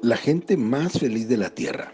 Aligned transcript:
La 0.00 0.16
gente 0.16 0.56
más 0.56 1.00
feliz 1.00 1.28
de 1.28 1.36
la 1.36 1.50
Tierra. 1.50 1.92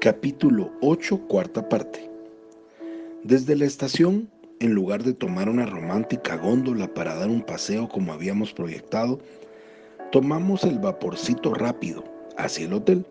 Capítulo 0.00 0.70
8, 0.80 1.26
cuarta 1.26 1.68
parte. 1.68 2.08
Desde 3.24 3.56
la 3.56 3.64
estación, 3.64 4.30
en 4.60 4.74
lugar 4.74 5.02
de 5.02 5.12
tomar 5.12 5.48
una 5.48 5.66
romántica 5.66 6.36
góndola 6.36 6.86
para 6.94 7.16
dar 7.16 7.30
un 7.30 7.42
paseo 7.42 7.88
como 7.88 8.12
habíamos 8.12 8.52
proyectado, 8.52 9.18
tomamos 10.12 10.62
el 10.62 10.78
vaporcito 10.78 11.52
rápido 11.52 12.04
hacia 12.36 12.66
el 12.66 12.74
hotel. 12.74 13.04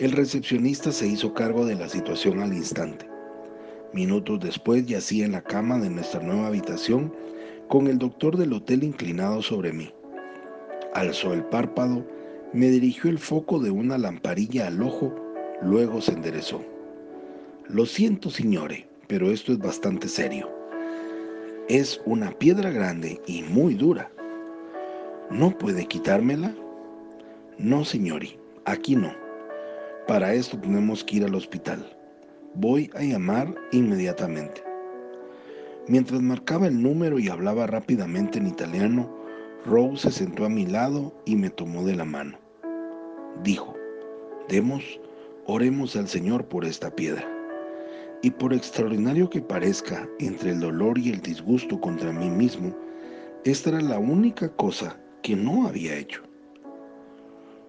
El 0.00 0.10
recepcionista 0.10 0.90
se 0.90 1.06
hizo 1.06 1.32
cargo 1.32 1.64
de 1.64 1.76
la 1.76 1.88
situación 1.88 2.40
al 2.40 2.52
instante. 2.52 3.08
Minutos 3.92 4.40
después 4.40 4.84
yacía 4.86 5.26
en 5.26 5.32
la 5.32 5.42
cama 5.42 5.78
de 5.78 5.90
nuestra 5.90 6.20
nueva 6.24 6.48
habitación 6.48 7.14
con 7.68 7.86
el 7.86 7.98
doctor 7.98 8.36
del 8.36 8.52
hotel 8.52 8.82
inclinado 8.82 9.42
sobre 9.42 9.72
mí. 9.72 9.92
Alzó 10.92 11.32
el 11.32 11.44
párpado 11.44 12.04
me 12.52 12.68
dirigió 12.68 13.10
el 13.10 13.18
foco 13.18 13.60
de 13.60 13.70
una 13.70 13.96
lamparilla 13.96 14.66
al 14.66 14.82
ojo, 14.82 15.14
luego 15.62 16.00
se 16.00 16.12
enderezó. 16.12 16.64
Lo 17.68 17.86
siento, 17.86 18.28
señore, 18.28 18.88
pero 19.06 19.30
esto 19.30 19.52
es 19.52 19.58
bastante 19.58 20.08
serio. 20.08 20.50
Es 21.68 22.00
una 22.04 22.32
piedra 22.32 22.70
grande 22.70 23.20
y 23.28 23.42
muy 23.42 23.74
dura. 23.74 24.10
¿No 25.30 25.56
puede 25.56 25.86
quitármela? 25.86 26.52
No, 27.56 27.84
señori, 27.84 28.36
aquí 28.64 28.96
no. 28.96 29.14
Para 30.08 30.34
esto 30.34 30.58
tenemos 30.58 31.04
que 31.04 31.18
ir 31.18 31.24
al 31.24 31.36
hospital. 31.36 31.96
Voy 32.54 32.90
a 32.94 33.04
llamar 33.04 33.54
inmediatamente. 33.70 34.64
Mientras 35.86 36.20
marcaba 36.20 36.66
el 36.66 36.82
número 36.82 37.20
y 37.20 37.28
hablaba 37.28 37.68
rápidamente 37.68 38.38
en 38.38 38.48
italiano, 38.48 39.08
Rose 39.64 40.10
se 40.10 40.24
sentó 40.24 40.44
a 40.46 40.48
mi 40.48 40.66
lado 40.66 41.14
y 41.24 41.36
me 41.36 41.50
tomó 41.50 41.84
de 41.84 41.94
la 41.94 42.04
mano. 42.04 42.39
Dijo, 43.42 43.74
demos, 44.48 44.82
oremos 45.46 45.96
al 45.96 46.08
Señor 46.08 46.46
por 46.46 46.64
esta 46.64 46.90
piedra. 46.90 47.26
Y 48.22 48.30
por 48.30 48.52
extraordinario 48.52 49.30
que 49.30 49.40
parezca, 49.40 50.08
entre 50.18 50.50
el 50.50 50.60
dolor 50.60 50.98
y 50.98 51.10
el 51.10 51.20
disgusto 51.20 51.80
contra 51.80 52.12
mí 52.12 52.28
mismo, 52.28 52.76
esta 53.44 53.70
era 53.70 53.80
la 53.80 53.98
única 53.98 54.48
cosa 54.56 55.00
que 55.22 55.34
no 55.34 55.66
había 55.66 55.96
hecho. 55.96 56.22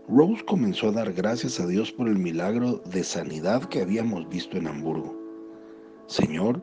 Rose 0.10 0.44
comenzó 0.46 0.90
a 0.90 0.94
dar 0.94 1.14
gracias 1.14 1.60
a 1.60 1.68
Dios 1.68 1.92
por 1.92 2.08
el 2.08 2.18
milagro 2.18 2.82
de 2.86 3.04
sanidad 3.04 3.64
que 3.66 3.82
habíamos 3.82 4.28
visto 4.28 4.58
en 4.58 4.68
Hamburgo. 4.68 5.18
Señor, 6.08 6.62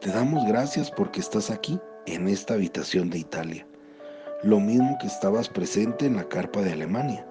te 0.00 0.10
damos 0.10 0.44
gracias 0.48 0.90
porque 0.90 1.20
estás 1.20 1.50
aquí, 1.50 1.78
en 2.06 2.26
esta 2.26 2.54
habitación 2.54 3.10
de 3.10 3.18
Italia 3.18 3.64
lo 4.42 4.58
mismo 4.58 4.98
que 4.98 5.06
estabas 5.06 5.48
presente 5.48 6.06
en 6.06 6.16
la 6.16 6.28
carpa 6.28 6.62
de 6.62 6.72
Alemania. 6.72 7.26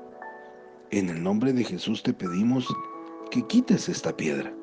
En 0.91 1.09
el 1.09 1.23
nombre 1.23 1.53
de 1.53 1.63
Jesús 1.63 2.03
te 2.03 2.13
pedimos 2.13 2.67
que 3.29 3.41
quites 3.47 3.87
esta 3.87 4.15
piedra. 4.15 4.53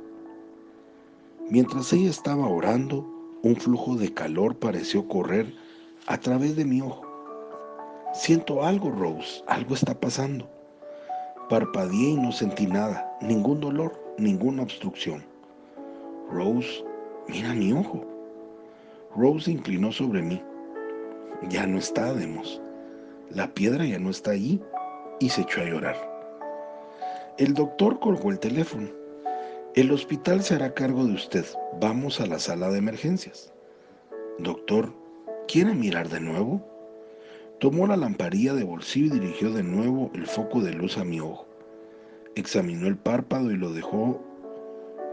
Mientras 1.48 1.92
ella 1.92 2.10
estaba 2.10 2.46
orando, 2.46 3.06
un 3.42 3.56
flujo 3.56 3.96
de 3.96 4.12
calor 4.12 4.56
pareció 4.56 5.08
correr 5.08 5.54
a 6.06 6.18
través 6.18 6.54
de 6.56 6.64
mi 6.64 6.82
ojo. 6.82 7.02
Siento 8.12 8.62
algo, 8.62 8.90
Rose, 8.90 9.42
algo 9.46 9.74
está 9.74 9.98
pasando. 9.98 10.48
Parpadeé 11.48 12.10
y 12.10 12.16
no 12.16 12.30
sentí 12.30 12.66
nada, 12.66 13.16
ningún 13.22 13.60
dolor, 13.60 13.98
ninguna 14.18 14.62
obstrucción. 14.62 15.24
Rose, 16.30 16.84
mira 17.28 17.54
mi 17.54 17.72
ojo. 17.72 18.04
Rose 19.16 19.46
se 19.46 19.52
inclinó 19.52 19.92
sobre 19.92 20.20
mí 20.20 20.42
ya 21.42 21.66
no 21.66 21.78
está, 21.78 22.12
Demos. 22.12 22.60
La 23.30 23.46
piedra 23.54 23.84
ya 23.84 23.98
no 23.98 24.10
está 24.10 24.32
allí 24.32 24.60
y 25.20 25.28
se 25.28 25.42
echó 25.42 25.60
a 25.60 25.64
llorar. 25.64 26.17
El 27.38 27.54
doctor 27.54 28.00
colgó 28.00 28.32
el 28.32 28.40
teléfono. 28.40 28.88
El 29.76 29.92
hospital 29.92 30.42
se 30.42 30.56
hará 30.56 30.74
cargo 30.74 31.04
de 31.04 31.12
usted. 31.12 31.44
Vamos 31.80 32.20
a 32.20 32.26
la 32.26 32.40
sala 32.40 32.68
de 32.68 32.78
emergencias. 32.78 33.52
Doctor, 34.40 34.92
¿quiere 35.46 35.72
mirar 35.72 36.08
de 36.08 36.18
nuevo? 36.18 36.60
Tomó 37.60 37.86
la 37.86 37.96
lamparilla 37.96 38.54
de 38.54 38.64
bolsillo 38.64 39.14
y 39.14 39.20
dirigió 39.20 39.52
de 39.52 39.62
nuevo 39.62 40.10
el 40.14 40.26
foco 40.26 40.60
de 40.62 40.72
luz 40.72 40.98
a 40.98 41.04
mi 41.04 41.20
ojo. 41.20 41.46
Examinó 42.34 42.88
el 42.88 42.96
párpado 42.96 43.52
y 43.52 43.56
lo 43.56 43.72
dejó 43.72 44.20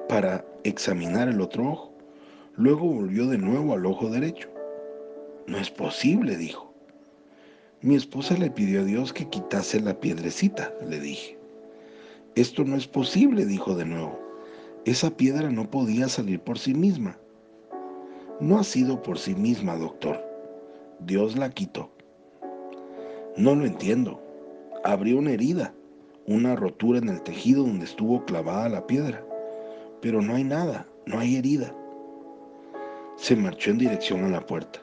para 0.09 0.43
examinar 0.63 1.27
el 1.29 1.41
otro 1.41 1.69
ojo. 1.69 1.93
Luego 2.55 2.87
volvió 2.87 3.27
de 3.27 3.37
nuevo 3.37 3.73
al 3.73 3.85
ojo 3.85 4.09
derecho. 4.09 4.49
No 5.45 5.59
es 5.59 5.69
posible, 5.69 6.37
dijo. 6.37 6.73
Mi 7.81 7.95
esposa 7.95 8.35
le 8.35 8.49
pidió 8.49 8.81
a 8.81 8.83
Dios 8.83 9.13
que 9.13 9.29
quitase 9.29 9.79
la 9.79 9.99
piedrecita, 9.99 10.73
le 10.89 10.99
dije. 10.99 11.44
Esto 12.35 12.65
no 12.65 12.75
es 12.75 12.85
posible, 12.85 13.45
dijo 13.45 13.75
de 13.75 13.85
nuevo. 13.85 14.19
Esa 14.83 15.09
piedra 15.09 15.49
no 15.49 15.71
podía 15.71 16.09
salir 16.09 16.41
por 16.41 16.59
sí 16.59 16.73
misma. 16.73 17.17
No 18.41 18.59
ha 18.59 18.63
sido 18.65 19.01
por 19.01 19.17
sí 19.17 19.33
misma, 19.35 19.77
doctor. 19.77 20.21
Dios 20.99 21.37
la 21.37 21.49
quitó. 21.49 21.89
No 23.37 23.55
lo 23.55 23.65
entiendo. 23.65 24.21
Abrió 24.83 25.17
una 25.17 25.31
herida, 25.31 25.73
una 26.27 26.57
rotura 26.57 26.99
en 26.99 27.07
el 27.07 27.21
tejido 27.21 27.63
donde 27.63 27.85
estuvo 27.85 28.25
clavada 28.25 28.67
la 28.67 28.85
piedra. 28.85 29.25
Pero 30.01 30.21
no 30.21 30.35
hay 30.35 30.43
nada, 30.43 30.85
no 31.05 31.19
hay 31.19 31.37
herida. 31.37 31.73
Se 33.15 33.37
marchó 33.37 33.71
en 33.71 33.77
dirección 33.77 34.25
a 34.25 34.29
la 34.29 34.45
puerta. 34.45 34.81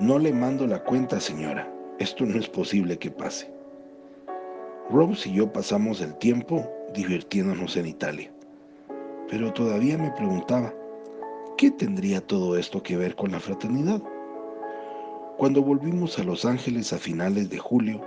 No 0.00 0.18
le 0.18 0.32
mando 0.32 0.66
la 0.66 0.82
cuenta, 0.82 1.20
señora. 1.20 1.72
Esto 2.00 2.26
no 2.26 2.40
es 2.40 2.48
posible 2.48 2.98
que 2.98 3.12
pase. 3.12 3.61
Rose 4.92 5.30
y 5.30 5.32
yo 5.32 5.50
pasamos 5.50 6.02
el 6.02 6.14
tiempo 6.18 6.70
divirtiéndonos 6.92 7.76
en 7.78 7.86
Italia. 7.86 8.30
Pero 9.30 9.50
todavía 9.52 9.96
me 9.96 10.10
preguntaba, 10.10 10.74
¿qué 11.56 11.70
tendría 11.70 12.20
todo 12.20 12.58
esto 12.58 12.82
que 12.82 12.98
ver 12.98 13.16
con 13.16 13.32
la 13.32 13.40
fraternidad? 13.40 14.02
Cuando 15.38 15.62
volvimos 15.62 16.18
a 16.18 16.24
Los 16.24 16.44
Ángeles 16.44 16.92
a 16.92 16.98
finales 16.98 17.48
de 17.48 17.56
julio, 17.56 18.02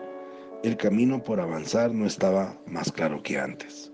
el 0.64 0.78
camino 0.78 1.24
por 1.24 1.42
avanzar 1.42 1.92
no 1.92 2.06
estaba 2.06 2.56
más 2.68 2.92
claro 2.92 3.24
que 3.24 3.40
antes. 3.40 3.92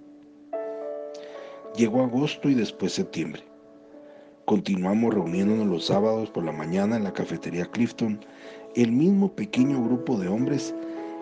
Llegó 1.78 2.03
agosto 2.03 2.50
y 2.50 2.56
después 2.56 2.91
septiembre. 2.91 3.44
Continuamos 4.44 5.13
reuniéndonos 5.13 5.68
los 5.68 5.85
sábados 5.85 6.30
por 6.30 6.44
la 6.44 6.51
mañana 6.51 6.97
en 6.97 7.06
la 7.06 7.13
cafetería 7.13 7.66
Clifton, 7.68 8.19
el 8.75 8.91
mismo 8.91 9.34
pequeño 9.34 9.81
grupo 9.81 10.18
de 10.18 10.28
hombres 10.28 10.75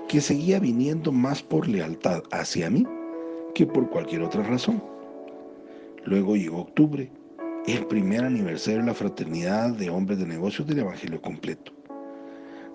que 0.10 0.20
seguía 0.20 0.60
viniendo 0.60 1.12
más 1.12 1.44
por 1.44 1.68
lealtad 1.68 2.24
hacia 2.32 2.70
mí 2.70 2.86
que 3.54 3.68
por 3.68 3.90
cualquier 3.92 4.24
otra 4.24 4.42
razón. 4.42 4.84
Luego 6.04 6.36
llegó 6.36 6.62
octubre, 6.62 7.12
el 7.68 7.86
primer 7.86 8.24
aniversario 8.24 8.80
de 8.80 8.88
la 8.88 8.96
fraternidad 8.96 9.70
de 9.70 9.92
hombres 9.92 10.18
de 10.18 10.26
negocios 10.26 10.68
del 10.68 10.80
Evangelio 10.80 11.22
completo. 11.22 11.72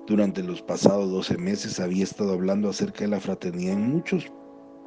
Durante 0.06 0.44
los 0.44 0.62
pasados 0.62 1.10
12 1.10 1.36
meses 1.38 1.80
había 1.80 2.04
estado 2.04 2.34
hablando 2.34 2.68
acerca 2.68 3.00
de 3.00 3.08
la 3.08 3.20
fraternidad 3.20 3.74
en 3.74 3.90
muchas 3.90 4.30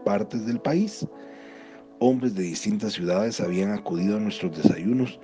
partes 0.05 0.45
del 0.45 0.61
país. 0.61 1.05
Hombres 1.99 2.33
de 2.33 2.43
distintas 2.43 2.93
ciudades 2.93 3.41
habían 3.41 3.71
acudido 3.71 4.15
a 4.15 4.21
nuestros 4.21 4.55
desayunos 4.55 5.19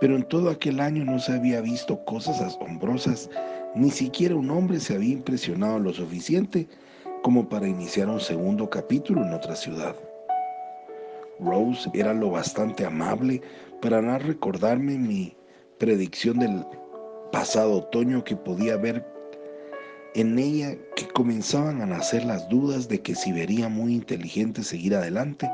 pero 0.00 0.16
en 0.16 0.24
todo 0.24 0.50
aquel 0.50 0.80
año 0.80 1.04
no 1.04 1.18
se 1.18 1.32
había 1.32 1.60
visto 1.60 2.04
cosas 2.04 2.40
asombrosas, 2.40 3.30
ni 3.74 3.90
siquiera 3.90 4.34
un 4.34 4.50
hombre 4.50 4.78
se 4.80 4.94
había 4.94 5.12
impresionado 5.12 5.78
lo 5.78 5.92
suficiente 5.92 6.68
como 7.22 7.48
para 7.48 7.68
iniciar 7.68 8.08
un 8.08 8.20
segundo 8.20 8.70
capítulo 8.70 9.22
en 9.22 9.32
otra 9.32 9.56
ciudad. 9.56 9.96
Rose 11.40 11.90
era 11.94 12.14
lo 12.14 12.30
bastante 12.30 12.84
amable 12.84 13.42
para 13.80 14.00
no 14.00 14.18
recordarme 14.18 14.96
mi 14.96 15.36
predicción 15.78 16.38
del 16.38 16.64
pasado 17.32 17.78
otoño 17.78 18.22
que 18.22 18.36
podía 18.36 18.76
ver 18.76 19.04
en 20.14 20.38
ella 20.38 20.76
que 20.94 21.08
comenzaban 21.08 21.82
a 21.82 21.86
nacer 21.86 22.24
las 22.24 22.48
dudas 22.48 22.88
de 22.88 23.00
que 23.00 23.16
si 23.16 23.32
vería 23.32 23.68
muy 23.68 23.94
inteligente 23.94 24.62
seguir 24.62 24.94
adelante 24.94 25.50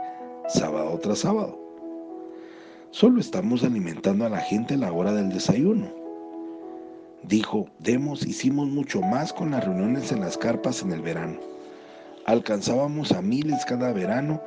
sábado 0.48 0.98
tras 0.98 1.20
sábado. 1.20 1.58
Solo 2.90 3.20
estamos 3.20 3.62
alimentando 3.62 4.26
a 4.26 4.28
la 4.28 4.40
gente 4.40 4.74
a 4.74 4.78
la 4.78 4.92
hora 4.92 5.12
del 5.12 5.30
desayuno. 5.30 5.99
Dijo, 7.22 7.66
Demos, 7.78 8.26
hicimos 8.26 8.68
mucho 8.68 9.00
más 9.00 9.32
con 9.32 9.50
las 9.50 9.64
reuniones 9.64 10.12
en 10.12 10.20
las 10.20 10.36
carpas 10.38 10.82
en 10.82 10.92
el 10.92 11.02
verano. 11.02 11.38
Alcanzábamos 12.26 13.12
a 13.12 13.22
miles 13.22 13.64
cada 13.64 13.92
verano 13.92 14.42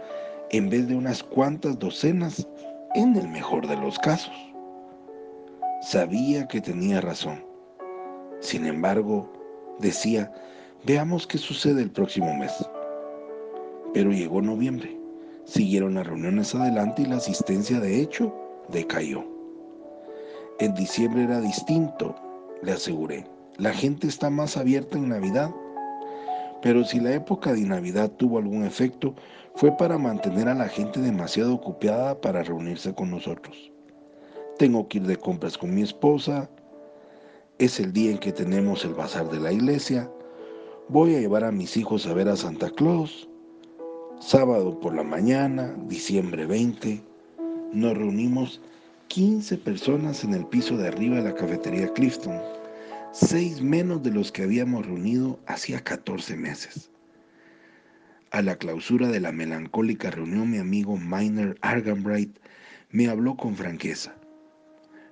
en 0.52 0.70
vez 0.70 0.88
de 0.88 0.96
unas 0.96 1.24
cuantas 1.24 1.80
docenas 1.80 2.48
en 2.96 3.16
el 3.16 3.28
mejor 3.28 3.68
de 3.68 3.78
los 3.78 3.98
casos. 4.00 4.34
Sabía 5.82 6.48
que 6.48 6.62
tenía 6.62 7.02
razón. 7.02 7.44
Sin 8.40 8.66
embargo, 8.66 9.32
decía, 9.80 10.32
veamos 10.86 11.28
qué 11.28 11.38
sucede 11.38 11.82
el 11.82 11.92
próximo 11.92 12.34
mes. 12.36 12.54
Pero 13.94 14.12
llegó 14.12 14.42
noviembre 14.42 15.04
Siguieron 15.46 15.96
las 15.96 16.08
reuniones 16.08 16.56
adelante 16.56 17.02
y 17.02 17.06
la 17.06 17.18
asistencia 17.18 17.80
de 17.80 18.02
hecho 18.02 18.34
decayó. 18.70 19.26
En 20.60 20.74
diciembre 20.74 21.24
era 21.24 21.42
distinto, 21.42 22.16
le 22.64 22.72
aseguré. 22.72 23.26
La 23.58 23.74
gente 23.74 24.08
está 24.08 24.30
más 24.30 24.58
abierta 24.58 24.98
en 24.98 25.10
Navidad. 25.10 25.52
Pero 26.62 26.84
si 26.86 27.00
la 27.00 27.14
época 27.14 27.54
de 27.54 27.62
Navidad 27.62 28.10
tuvo 28.12 28.38
algún 28.38 28.64
efecto, 28.64 29.14
fue 29.56 29.72
para 29.78 29.98
mantener 29.98 30.48
a 30.48 30.56
la 30.56 30.68
gente 30.68 31.00
demasiado 31.00 31.54
ocupada 31.54 32.20
para 32.20 32.42
reunirse 32.42 32.94
con 32.94 33.12
nosotros. 33.12 33.72
Tengo 34.58 34.88
que 34.88 35.00
ir 35.00 35.06
de 35.06 35.18
compras 35.18 35.58
con 35.58 35.76
mi 35.76 35.82
esposa, 35.82 36.50
es 37.60 37.80
el 37.80 37.94
día 37.94 38.12
en 38.12 38.18
que 38.18 38.32
tenemos 38.32 38.84
el 38.86 38.94
bazar 38.94 39.30
de 39.30 39.40
la 39.40 39.52
iglesia, 39.52 40.10
voy 40.90 41.16
a 41.16 41.20
llevar 41.20 41.44
a 41.44 41.52
mis 41.52 41.78
hijos 41.78 42.08
a 42.08 42.14
ver 42.14 42.28
a 42.30 42.36
Santa 42.36 42.70
Claus, 42.70 43.28
sábado 44.20 44.80
por 44.80 44.96
la 44.96 45.04
mañana, 45.04 45.76
diciembre 45.88 46.46
20, 46.46 47.04
nos 47.74 47.98
reunimos 47.98 48.62
15 49.14 49.60
personas 49.60 50.24
en 50.24 50.34
el 50.34 50.44
piso 50.48 50.76
de 50.76 50.88
arriba 50.88 51.18
de 51.18 51.22
la 51.22 51.36
cafetería 51.36 51.94
Clifton, 51.94 52.42
seis 53.12 53.62
menos 53.62 54.02
de 54.02 54.10
los 54.10 54.32
que 54.32 54.42
habíamos 54.42 54.88
reunido 54.88 55.40
hacía 55.46 55.84
14 55.84 56.36
meses. 56.36 56.90
A 58.32 58.42
la 58.42 58.56
clausura 58.56 59.10
de 59.10 59.20
la 59.20 59.32
melancólica 59.32 60.10
reunión, 60.10 60.50
mi 60.50 60.58
amigo 60.58 60.98
Miner 60.98 61.56
Arganbright 61.62 62.40
me 62.90 63.08
habló 63.08 63.38
con 63.38 63.56
franqueza. 63.56 64.16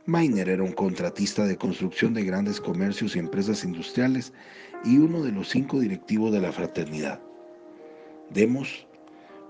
Miner 0.08 0.50
era 0.50 0.64
un 0.64 0.74
contratista 0.74 1.46
de 1.46 1.58
construcción 1.58 2.16
de 2.16 2.24
grandes 2.24 2.60
comercios 2.60 3.16
y 3.16 3.20
empresas 3.20 3.64
industriales 3.64 4.34
y 4.84 4.98
uno 4.98 5.22
de 5.22 5.32
los 5.32 5.48
cinco 5.50 5.80
directivos 5.80 6.32
de 6.32 6.42
la 6.42 6.52
fraternidad. 6.52 7.22
Demos, 8.32 8.88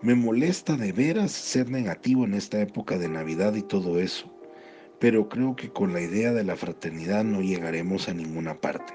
me 0.02 0.14
molesta 0.14 0.76
de 0.76 0.92
veras 0.92 1.32
ser 1.32 1.70
negativo 1.70 2.26
en 2.26 2.34
esta 2.34 2.60
época 2.60 2.98
de 2.98 3.08
Navidad 3.08 3.56
y 3.56 3.62
todo 3.62 3.98
eso, 3.98 4.30
pero 5.02 5.28
creo 5.28 5.56
que 5.56 5.72
con 5.72 5.94
la 5.94 6.00
idea 6.00 6.32
de 6.32 6.44
la 6.44 6.56
fraternidad 6.56 7.24
no 7.24 7.42
llegaremos 7.42 8.08
a 8.08 8.14
ninguna 8.14 8.62
parte. 8.62 8.94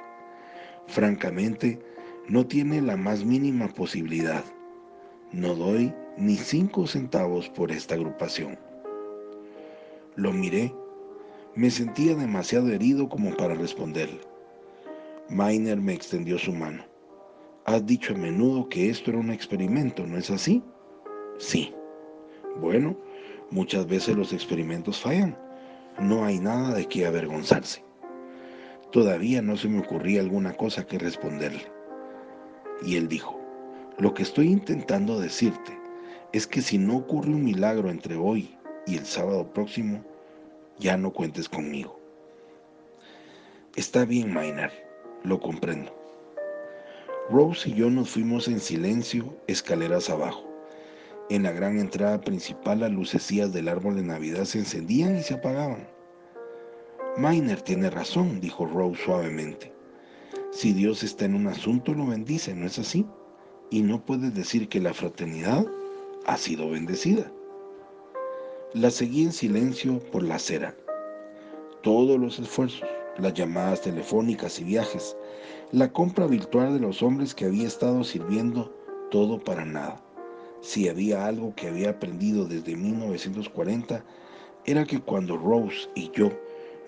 Francamente, 0.87 1.81
no 2.29 2.47
tiene 2.47 2.81
la 2.81 2.97
más 2.97 3.25
mínima 3.25 3.67
posibilidad. 3.67 4.45
No 5.33 5.57
doy 5.57 5.93
ni 6.17 6.37
cinco 6.37 6.87
centavos 6.87 7.49
por 7.49 7.73
esta 7.73 7.97
agrupación. 7.97 8.57
Lo 10.15 10.33
miré. 10.33 10.73
Me 11.57 11.71
sentía 11.73 12.15
demasiado 12.15 12.69
herido 12.69 13.09
como 13.09 13.37
para 13.37 13.55
responderle. 13.55 14.21
Miner 15.29 15.81
me 15.81 15.95
extendió 15.95 16.39
su 16.39 16.53
mano. 16.53 16.85
Has 17.65 17.85
dicho 17.85 18.15
a 18.15 18.17
menudo 18.17 18.69
que 18.69 18.91
esto 18.91 19.11
era 19.11 19.19
un 19.19 19.33
experimento, 19.33 20.07
¿no 20.07 20.19
es 20.19 20.31
así? 20.31 20.63
Sí. 21.39 21.75
Bueno, 22.61 22.97
muchas 23.51 23.89
veces 23.89 24.17
los 24.17 24.33
experimentos 24.33 25.01
fallan. 25.01 25.46
No 25.99 26.25
hay 26.25 26.39
nada 26.39 26.75
de 26.75 26.87
qué 26.87 27.07
avergonzarse. 27.07 27.83
Todavía 28.93 29.41
no 29.41 29.57
se 29.57 29.69
me 29.69 29.81
ocurría 29.81 30.21
alguna 30.21 30.55
cosa 30.55 30.87
que 30.87 30.99
responderle. 30.99 31.65
Y 32.85 32.97
él 32.97 33.09
dijo, 33.09 33.41
lo 33.99 34.13
que 34.13 34.23
estoy 34.23 34.49
intentando 34.49 35.19
decirte 35.19 35.79
es 36.33 36.47
que 36.47 36.61
si 36.61 36.77
no 36.77 36.99
ocurre 36.99 37.31
un 37.31 37.45
milagro 37.45 37.89
entre 37.89 38.15
hoy 38.17 38.55
y 38.87 38.99
el 38.99 39.07
sábado 39.07 39.51
próximo, 39.53 40.05
ya 40.79 40.99
no 40.99 41.13
cuentes 41.13 41.49
conmigo. 41.49 41.99
Está 43.75 44.05
bien, 44.05 44.33
Maynard, 44.33 44.73
lo 45.25 45.41
comprendo. 45.41 45.95
Rose 47.31 47.71
y 47.71 47.75
yo 47.75 47.91
nos 47.91 48.11
fuimos 48.11 48.49
en 48.49 48.61
silencio 48.61 49.35
escaleras 49.47 50.11
abajo. 50.11 50.46
En 51.29 51.43
la 51.43 51.53
gran 51.53 51.79
entrada 51.79 52.21
principal 52.21 52.81
las 52.81 52.93
lucecillas 52.93 53.53
del 53.53 53.69
árbol 53.69 53.97
de 53.97 54.03
Navidad 54.03 54.45
se 54.45 54.59
encendían 54.59 55.17
y 55.17 55.23
se 55.23 55.35
apagaban. 55.35 55.89
Miner 57.17 57.63
tiene 57.63 57.91
razón, 57.91 58.41
dijo 58.41 58.67
Rose 58.67 59.03
suavemente. 59.05 59.73
Si 60.53 60.73
Dios 60.73 61.03
está 61.03 61.25
en 61.25 61.35
un 61.35 61.47
asunto, 61.47 61.95
lo 61.95 62.07
bendice, 62.07 62.55
¿no 62.55 62.67
es 62.67 62.79
así? 62.79 63.07
y 63.71 63.83
no 63.83 64.05
puedes 64.05 64.35
decir 64.35 64.69
que 64.69 64.81
la 64.81 64.95
fraternidad 64.95 65.67
ha 66.27 66.37
sido 66.37 66.71
bendecida. 66.71 67.31
La 68.73 68.91
seguí 68.91 69.25
en 69.25 69.33
silencio 69.33 69.99
por 70.13 70.23
la 70.23 70.37
acera. 70.37 70.77
Todos 71.83 72.19
los 72.19 72.39
esfuerzos, 72.39 72.89
las 73.19 73.35
llamadas 73.35 73.83
telefónicas 73.83 74.61
y 74.61 74.65
viajes, 74.65 75.17
la 75.73 75.93
compra 75.93 76.27
virtual 76.27 76.75
de 76.75 76.81
los 76.81 77.03
hombres 77.03 77.35
que 77.35 77.47
había 77.47 77.67
estado 77.67 78.05
sirviendo, 78.05 78.73
todo 79.11 79.39
para 79.39 79.65
nada. 79.65 80.03
Si 80.67 80.89
había 80.89 81.25
algo 81.27 81.55
que 81.55 81.69
había 81.69 81.91
aprendido 81.91 82.45
desde 82.45 82.75
1940, 82.75 84.05
era 84.65 84.85
que 84.85 85.01
cuando 85.01 85.37
Rose 85.37 85.89
y 85.95 86.11
yo 86.11 86.33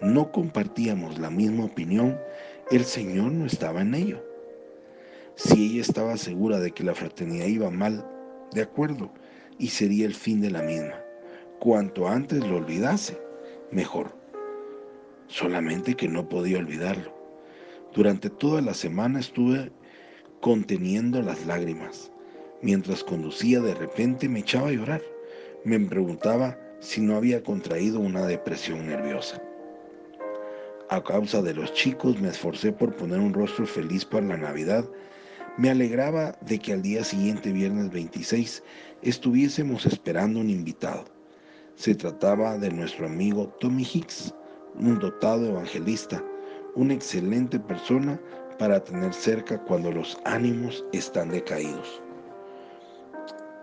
no 0.03 0.33
compartíamos 0.33 1.21
la 1.21 1.31
misma 1.31 1.67
opinión, 1.67 2.19
el 2.73 2.85
Señor 2.85 3.31
no 3.31 3.47
estaba 3.47 3.83
en 3.83 3.95
ello. 3.95 4.21
Si 5.37 5.67
ella 5.67 5.83
estaba 5.83 6.17
segura 6.17 6.59
de 6.59 6.73
que 6.73 6.83
la 6.83 6.97
fraternidad 6.97 7.47
iba 7.47 7.71
mal, 7.71 8.05
de 8.51 8.63
acuerdo, 8.63 9.13
y 9.61 9.69
sería 9.69 10.07
el 10.07 10.15
fin 10.17 10.41
de 10.41 10.51
la 10.51 10.63
misma. 10.63 11.01
Cuanto 11.61 12.09
antes 12.09 12.45
lo 12.45 12.57
olvidase, 12.57 13.17
mejor. 13.71 14.13
Solamente 15.29 15.95
que 15.95 16.09
no 16.09 16.29
podía 16.29 16.59
olvidarlo. 16.59 17.17
Durante 17.95 18.29
toda 18.29 18.61
la 18.61 18.75
semana 18.75 19.21
estuve 19.21 19.71
conteniendo 20.41 21.23
las 21.23 21.47
lágrimas. 21.47 22.11
Mientras 22.63 23.05
conducía 23.05 23.61
de 23.61 23.75
repente 23.75 24.29
me 24.29 24.41
echaba 24.41 24.69
a 24.69 24.73
llorar. 24.73 25.03
Me 25.65 25.79
preguntaba 25.81 26.59
si 26.81 27.01
no 27.01 27.17
había 27.17 27.43
contraído 27.43 28.01
una 28.01 28.27
depresión 28.27 28.87
nerviosa. 28.87 29.43
A 30.91 31.03
causa 31.03 31.43
de 31.43 31.55
los 31.55 31.73
chicos 31.75 32.21
me 32.21 32.29
esforcé 32.29 32.73
por 32.73 32.95
poner 32.95 33.21
un 33.21 33.35
rostro 33.35 33.67
feliz 33.67 34.05
para 34.05 34.27
la 34.27 34.37
Navidad 34.37 34.85
me 35.59 35.71
alegraba 35.71 36.39
de 36.41 36.61
que 36.61 36.73
al 36.73 36.83
día 36.83 37.03
siguiente, 37.03 37.51
viernes 37.51 37.91
26, 37.91 38.63
estuviésemos 39.03 39.87
esperando 39.87 40.39
un 40.39 40.51
invitado. 40.51 41.05
Se 41.75 41.97
trataba 41.97 42.57
de 42.59 42.71
nuestro 42.71 43.07
amigo 43.07 43.49
Tommy 43.59 43.83
Hicks, 43.83 44.33
un 44.79 45.01
dotado 45.01 45.49
evangelista, 45.49 46.25
una 46.77 46.95
excelente 46.95 47.59
persona 47.59 48.21
para 48.57 48.85
tener 48.85 49.13
cerca 49.13 49.61
cuando 49.65 49.91
los 49.91 50.17
ánimos 50.25 50.85
están 50.93 51.31
decaídos. 51.31 52.01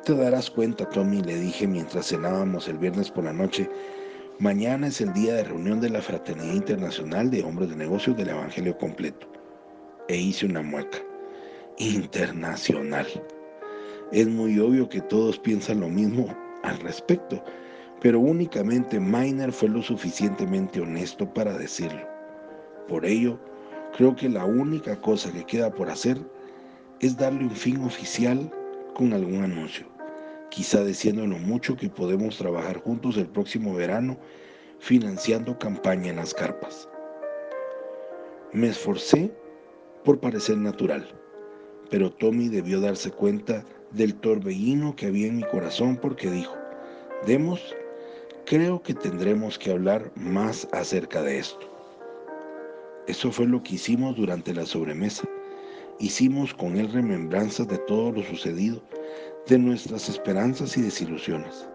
Te 0.06 0.14
darás 0.16 0.52
cuenta, 0.52 0.88
Tommy, 0.88 1.24
le 1.24 1.36
dije 1.36 1.66
mientras 1.66 2.10
cenábamos 2.10 2.68
el 2.68 2.78
viernes 2.78 3.10
por 3.10 3.24
la 3.24 3.34
noche, 3.34 3.68
mañana 4.38 4.86
es 4.86 5.02
el 5.02 5.12
día 5.14 5.34
de 5.34 5.46
reunión 5.46 5.82
de 5.82 5.90
la 5.90 6.00
Fraternidad 6.00 6.54
Internacional 6.54 7.32
de 7.32 7.44
Hombres 7.44 7.72
de 7.72 7.76
Negocios 7.76 8.16
del 8.16 8.30
Evangelio 8.30 8.78
Completo. 8.78 9.26
E 10.08 10.16
hice 10.16 10.46
una 10.46 10.62
mueca 10.62 11.00
internacional. 11.80 13.08
Es 14.12 14.28
muy 14.28 14.60
obvio 14.60 14.88
que 14.88 15.02
todos 15.02 15.40
piensan 15.40 15.80
lo 15.80 15.90
mismo 15.90 16.28
al 16.62 16.78
respecto, 16.82 17.44
pero 18.00 18.20
únicamente 18.20 19.00
Miner 19.00 19.52
fue 19.52 19.70
lo 19.70 19.82
suficientemente 19.82 20.82
honesto 20.82 21.28
para 21.34 21.58
decirlo. 21.58 22.08
Por 22.88 23.08
ello, 23.08 23.40
creo 23.98 24.16
que 24.16 24.30
la 24.30 24.46
única 24.46 25.02
cosa 25.02 25.32
que 25.32 25.46
queda 25.46 25.74
por 25.74 25.90
hacer 25.90 26.20
es 27.00 27.18
darle 27.18 27.46
un 27.46 27.56
fin 27.56 27.84
oficial 27.84 28.52
con 28.94 29.12
algún 29.14 29.44
anuncio, 29.44 29.95
quizá 30.56 30.84
diciendo 30.84 31.28
lo 31.28 31.38
mucho 31.38 31.76
que 31.76 31.90
podemos 31.90 32.38
trabajar 32.38 32.78
juntos 32.78 33.18
el 33.18 33.28
próximo 33.28 33.76
verano 33.76 34.18
financiando 34.80 35.60
campaña 35.60 36.10
en 36.10 36.16
las 36.16 36.34
carpas. 36.34 36.88
Me 38.54 38.70
esforcé 38.70 39.32
por 40.04 40.20
parecer 40.20 40.58
natural 40.58 41.06
pero 41.90 42.12
Tommy 42.12 42.50
debió 42.50 42.82
darse 42.82 43.12
cuenta 43.12 43.64
del 43.92 44.16
torbellino 44.16 44.96
que 44.96 45.08
había 45.08 45.28
en 45.28 45.38
mi 45.38 45.44
corazón 45.44 45.98
porque 45.98 46.30
dijo, 46.30 46.56
Demos, 47.26 47.76
creo 48.46 48.82
que 48.82 48.94
tendremos 48.94 49.58
que 49.58 49.72
hablar 49.72 50.12
más 50.16 50.68
acerca 50.72 51.22
de 51.22 51.40
esto. 51.40 51.72
Eso 53.08 53.32
fue 53.32 53.46
lo 53.46 53.62
que 53.64 53.76
hicimos 53.76 54.16
durante 54.16 54.54
la 54.54 54.66
sobremesa. 54.66 55.28
Hicimos 56.00 56.54
con 56.54 56.76
él 56.76 56.92
remembranzas 56.92 57.68
de 57.68 57.78
todo 57.78 58.12
lo 58.12 58.24
sucedido, 58.24 58.84
de 59.48 59.60
nuestras 59.60 60.10
esperanzas 60.10 60.76
y 60.76 60.82
desilusiones. 60.82 61.68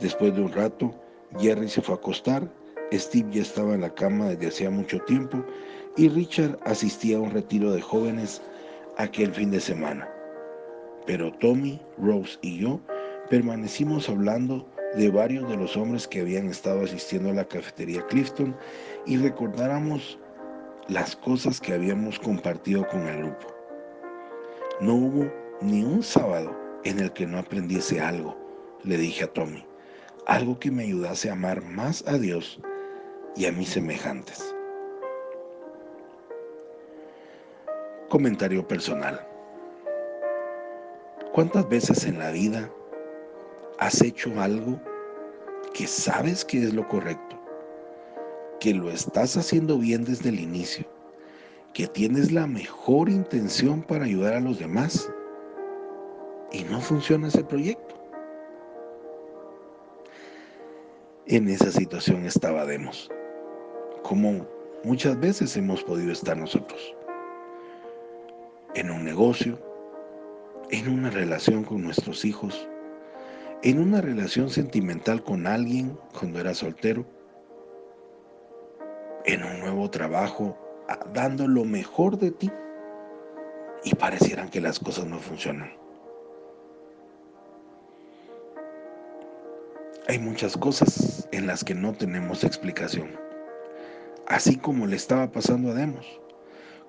Después 0.00 0.34
de 0.34 0.42
un 0.42 0.52
rato, 0.52 0.94
Jerry 1.38 1.68
se 1.68 1.80
fue 1.80 1.94
a 1.94 1.98
acostar, 1.98 2.46
Steve 2.92 3.30
ya 3.32 3.42
estaba 3.42 3.72
en 3.72 3.80
la 3.80 3.94
cama 3.94 4.28
desde 4.28 4.48
hacía 4.48 4.70
mucho 4.70 4.98
tiempo 5.00 5.42
y 5.96 6.10
Richard 6.10 6.58
asistía 6.64 7.16
a 7.16 7.20
un 7.20 7.30
retiro 7.30 7.72
de 7.72 7.80
jóvenes 7.80 8.42
aquel 8.98 9.32
fin 9.32 9.50
de 9.50 9.60
semana. 9.60 10.06
Pero 11.06 11.32
Tommy, 11.38 11.80
Rose 11.96 12.38
y 12.42 12.58
yo 12.58 12.78
permanecimos 13.30 14.10
hablando 14.10 14.68
de 14.94 15.10
varios 15.10 15.48
de 15.48 15.56
los 15.56 15.74
hombres 15.78 16.06
que 16.06 16.20
habían 16.20 16.48
estado 16.48 16.84
asistiendo 16.84 17.30
a 17.30 17.34
la 17.34 17.48
cafetería 17.48 18.06
Clifton 18.08 18.54
y 19.06 19.16
recordáramos 19.16 20.18
las 20.88 21.16
cosas 21.16 21.58
que 21.58 21.72
habíamos 21.72 22.18
compartido 22.18 22.86
con 22.88 23.06
el 23.06 23.18
grupo. 23.18 23.46
No 24.82 24.94
hubo 24.94 25.32
ni 25.62 25.82
un 25.82 26.02
sábado 26.02 26.61
en 26.84 26.98
el 26.98 27.12
que 27.12 27.26
no 27.26 27.38
aprendiese 27.38 28.00
algo, 28.00 28.36
le 28.82 28.96
dije 28.96 29.24
a 29.24 29.32
Tommy, 29.32 29.64
algo 30.26 30.58
que 30.58 30.70
me 30.70 30.84
ayudase 30.84 31.30
a 31.30 31.34
amar 31.34 31.62
más 31.62 32.04
a 32.06 32.18
Dios 32.18 32.60
y 33.36 33.46
a 33.46 33.52
mis 33.52 33.68
semejantes. 33.68 34.54
Comentario 38.08 38.66
personal. 38.66 39.26
¿Cuántas 41.32 41.68
veces 41.68 42.04
en 42.04 42.18
la 42.18 42.30
vida 42.30 42.68
has 43.78 44.02
hecho 44.02 44.38
algo 44.40 44.78
que 45.72 45.86
sabes 45.86 46.44
que 46.44 46.58
es 46.58 46.74
lo 46.74 46.86
correcto, 46.88 47.40
que 48.60 48.74
lo 48.74 48.90
estás 48.90 49.36
haciendo 49.36 49.78
bien 49.78 50.04
desde 50.04 50.28
el 50.28 50.40
inicio, 50.40 50.84
que 51.72 51.86
tienes 51.86 52.32
la 52.32 52.46
mejor 52.46 53.08
intención 53.08 53.82
para 53.82 54.04
ayudar 54.04 54.34
a 54.34 54.40
los 54.40 54.58
demás 54.58 55.10
y 56.52 56.64
no 56.64 56.80
funciona 56.80 57.28
ese 57.28 57.44
proyecto? 57.44 57.94
En 61.26 61.48
esa 61.48 61.70
situación 61.70 62.24
estaba 62.26 62.66
Demos, 62.66 63.10
como 64.02 64.46
muchas 64.84 65.18
veces 65.18 65.56
hemos 65.56 65.82
podido 65.82 66.12
estar 66.12 66.36
nosotros, 66.36 66.94
en 68.74 68.90
un 68.90 69.04
negocio, 69.04 69.58
en 70.70 70.88
una 70.88 71.10
relación 71.10 71.64
con 71.64 71.82
nuestros 71.82 72.24
hijos, 72.24 72.68
en 73.62 73.80
una 73.80 74.00
relación 74.00 74.50
sentimental 74.50 75.22
con 75.22 75.46
alguien 75.46 75.96
cuando 76.18 76.40
era 76.40 76.54
soltero, 76.54 77.06
en 79.24 79.44
un 79.44 79.60
nuevo 79.60 79.88
trabajo, 79.88 80.58
dando 81.14 81.46
lo 81.46 81.64
mejor 81.64 82.18
de 82.18 82.32
ti 82.32 82.50
y 83.84 83.94
parecieran 83.94 84.50
que 84.50 84.60
las 84.60 84.80
cosas 84.80 85.06
no 85.06 85.18
funcionan. 85.18 85.81
Hay 90.12 90.18
muchas 90.18 90.58
cosas 90.58 91.26
en 91.32 91.46
las 91.46 91.64
que 91.64 91.74
no 91.74 91.94
tenemos 91.94 92.44
explicación, 92.44 93.18
así 94.26 94.58
como 94.58 94.86
le 94.86 94.94
estaba 94.94 95.32
pasando 95.32 95.70
a 95.70 95.74
Demos, 95.74 96.04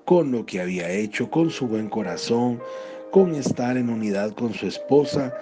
con 0.04 0.30
lo 0.34 0.46
que 0.46 0.60
había 0.60 0.90
hecho, 0.90 1.32
con 1.32 1.50
su 1.50 1.66
buen 1.66 1.88
corazón, 1.88 2.62
con 3.14 3.34
estar 3.34 3.78
en 3.78 3.90
unidad 3.90 4.32
con 4.34 4.54
su 4.54 4.68
esposa, 4.68 5.34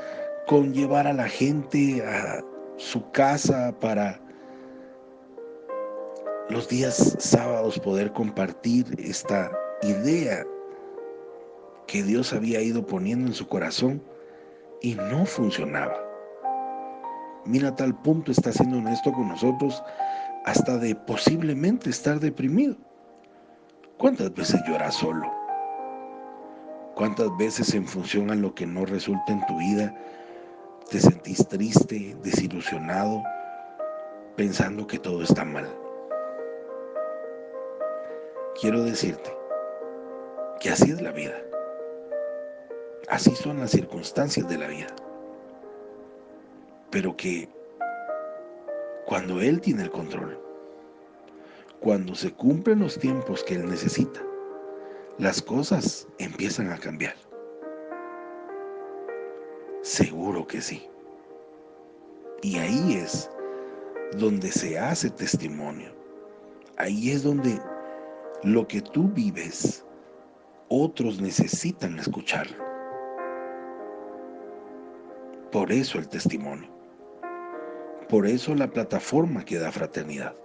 con 0.45 0.75
llevar 0.75 1.07
a 1.07 1.13
la 1.13 1.27
gente 1.27 2.05
a 2.05 2.45
su 2.77 3.09
casa 3.13 3.73
para 3.79 4.21
los 6.51 6.69
días 6.69 7.15
sábados 7.17 7.79
poder 7.79 8.11
compartir 8.11 8.85
esta 8.99 9.51
idea 9.81 10.45
que 11.87 12.03
Dios 12.03 12.31
había 12.31 12.61
ido 12.61 12.85
poniendo 12.85 13.25
en 13.25 13.33
su 13.33 13.47
corazón 13.47 14.03
y 14.83 14.93
no 14.93 15.25
funcionaba. 15.25 16.10
Mira, 17.45 17.75
tal 17.75 17.95
punto 17.95 18.31
está 18.31 18.51
siendo 18.51 18.77
honesto 18.77 19.11
con 19.11 19.27
nosotros 19.27 19.83
hasta 20.45 20.77
de 20.77 20.95
posiblemente 20.95 21.89
estar 21.89 22.19
deprimido. 22.19 22.75
¿Cuántas 23.97 24.33
veces 24.33 24.61
lloras 24.67 24.95
solo? 24.95 25.31
¿Cuántas 26.95 27.35
veces 27.37 27.73
en 27.73 27.87
función 27.87 28.29
a 28.31 28.35
lo 28.35 28.53
que 28.53 28.67
no 28.67 28.85
resulta 28.85 29.31
en 29.31 29.45
tu 29.45 29.57
vida 29.57 29.95
te 30.89 30.99
sentís 30.99 31.47
triste, 31.47 32.15
desilusionado, 32.21 33.23
pensando 34.35 34.85
que 34.85 34.99
todo 34.99 35.23
está 35.23 35.45
mal? 35.45 35.67
Quiero 38.59 38.83
decirte 38.83 39.35
que 40.59 40.69
así 40.69 40.91
es 40.91 41.01
la 41.01 41.11
vida. 41.11 41.35
Así 43.07 43.35
son 43.35 43.59
las 43.59 43.71
circunstancias 43.71 44.47
de 44.47 44.57
la 44.57 44.67
vida. 44.67 44.87
Pero 46.91 47.15
que 47.15 47.49
cuando 49.05 49.41
Él 49.41 49.61
tiene 49.61 49.83
el 49.83 49.91
control, 49.91 50.37
cuando 51.79 52.13
se 52.13 52.31
cumplen 52.33 52.79
los 52.79 52.99
tiempos 52.99 53.43
que 53.43 53.55
Él 53.55 53.69
necesita, 53.69 54.21
las 55.17 55.41
cosas 55.41 56.07
empiezan 56.19 56.71
a 56.71 56.77
cambiar. 56.77 57.15
Seguro 59.81 60.45
que 60.45 60.61
sí. 60.61 60.87
Y 62.43 62.57
ahí 62.57 62.93
es 62.95 63.29
donde 64.17 64.51
se 64.51 64.77
hace 64.77 65.09
testimonio. 65.09 65.91
Ahí 66.77 67.11
es 67.11 67.23
donde 67.23 67.59
lo 68.43 68.67
que 68.67 68.81
tú 68.81 69.07
vives, 69.09 69.85
otros 70.69 71.21
necesitan 71.21 71.99
escucharlo. 71.99 72.57
Por 75.51 75.71
eso 75.71 75.97
el 75.99 76.07
testimonio. 76.07 76.80
Por 78.11 78.27
eso 78.27 78.53
la 78.53 78.67
plataforma 78.67 79.45
que 79.45 79.57
da 79.57 79.71
fraternidad. 79.71 80.35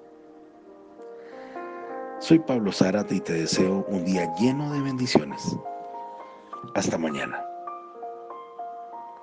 Soy 2.21 2.39
Pablo 2.39 2.71
Zárate 2.71 3.17
y 3.17 3.21
te 3.21 3.33
deseo 3.33 3.85
un 3.89 4.05
día 4.05 4.33
lleno 4.39 4.73
de 4.73 4.81
bendiciones. 4.83 5.43
Hasta 6.77 6.97
mañana. 6.97 7.45